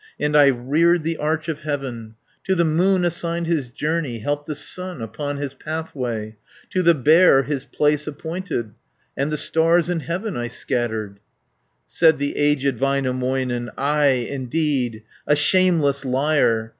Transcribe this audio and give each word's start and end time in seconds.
And 0.19 0.35
I 0.35 0.47
reared 0.47 1.03
the 1.03 1.17
arch 1.17 1.47
of 1.47 1.59
heaven, 1.59 2.15
230 2.43 2.43
To 2.45 2.55
the 2.55 2.65
moon 2.65 3.05
assigned 3.05 3.45
his 3.45 3.69
journey, 3.69 4.17
Helped 4.17 4.47
the 4.47 4.55
sun 4.55 4.99
upon 4.99 5.37
his 5.37 5.53
pathway, 5.53 6.37
To 6.71 6.81
the 6.81 6.95
Bear 6.95 7.43
his 7.43 7.65
place 7.65 8.07
appointed, 8.07 8.73
And 9.15 9.31
the 9.31 9.37
stars 9.37 9.91
in 9.91 9.99
heaven 9.99 10.35
I 10.35 10.47
scattered," 10.47 11.19
Said 11.85 12.17
the 12.17 12.35
aged 12.35 12.79
Väinämöinen, 12.79 13.69
"Ay, 13.77 14.25
indeed, 14.27 15.03
a 15.27 15.35
shameless 15.35 16.03
liar! 16.03 16.69